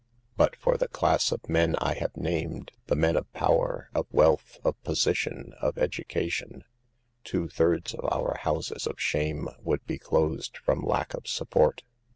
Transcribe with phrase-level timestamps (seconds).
[0.35, 4.57] But for the class of .men I have named— the men of power, of wealth,
[4.63, 6.63] of position, of edu cation—
[7.23, 11.83] two thirds of our houses of shame would be closed from lack of support.